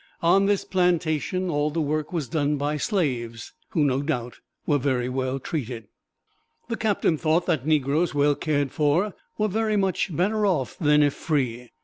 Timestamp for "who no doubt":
3.69-4.39